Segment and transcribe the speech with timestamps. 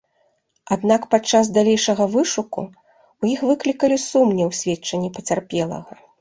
[0.75, 5.93] Аднак падчас далейшага вышуку ў іх выклікалі сумнеў сведчанні пацярпелага.